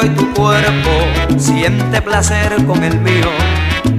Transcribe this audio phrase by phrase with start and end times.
[0.00, 0.90] porque te quiero y tu cuerpo
[1.38, 3.30] siente placer con el mío,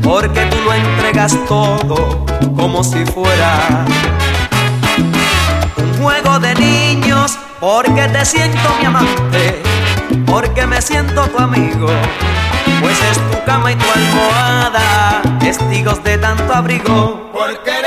[0.03, 2.25] porque tú lo entregas todo
[2.55, 3.85] como si fuera
[5.77, 9.61] un juego de niños, porque te siento mi amante,
[10.25, 11.87] porque me siento tu amigo,
[12.81, 17.80] pues es tu cama y tu almohada, testigos de tanto abrigo, porque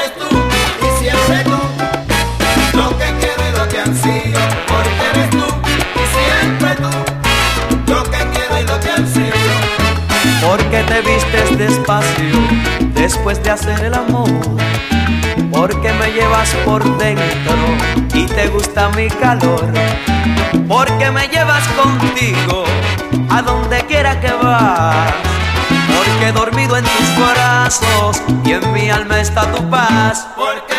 [11.67, 12.41] despacio
[12.95, 14.29] después de hacer el amor,
[15.51, 17.55] porque me llevas por dentro
[18.13, 19.73] y te gusta mi calor,
[20.69, 22.65] porque me llevas contigo
[23.31, 25.15] a donde quiera que vas,
[25.97, 30.27] porque he dormido en tus brazos y en mi alma está tu paz.
[30.37, 30.74] Porque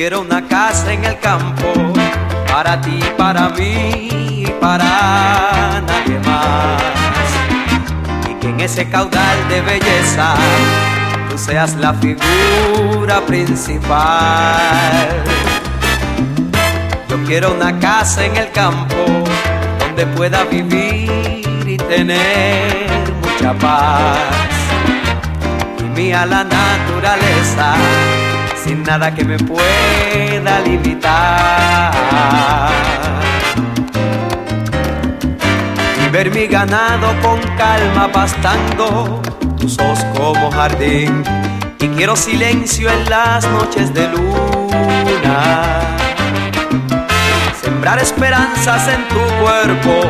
[0.00, 1.74] quiero una casa en el campo
[2.50, 6.80] para ti, para mí, para nadie más.
[8.30, 10.36] Y que en ese caudal de belleza
[11.28, 15.06] tú seas la figura principal.
[17.06, 19.04] Yo quiero una casa en el campo
[19.80, 22.88] donde pueda vivir y tener
[23.20, 24.16] mucha paz
[25.78, 27.74] y mía la naturaleza,
[28.64, 31.92] sin nada que me pueda limitar.
[36.04, 39.22] Y ver mi ganado con calma pastando,
[39.58, 41.22] tus ojos como jardín.
[41.78, 45.80] Y quiero silencio en las noches de luna.
[47.62, 50.02] Sembrar esperanzas en tu cuerpo,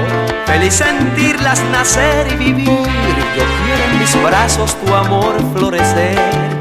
[0.46, 2.68] feliz sentirlas nacer y vivir.
[2.68, 6.59] Yo quiero en mis brazos tu amor florecer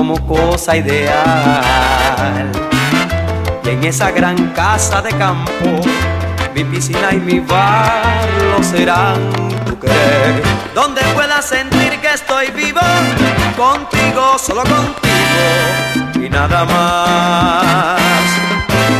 [0.00, 2.50] como cosa ideal.
[3.66, 5.82] En esa gran casa de campo,
[6.54, 9.30] mi piscina y mi bar lo serán
[9.66, 10.42] tu querer.
[10.74, 12.80] Donde pueda sentir que estoy vivo,
[13.58, 17.99] contigo, solo contigo y nada más.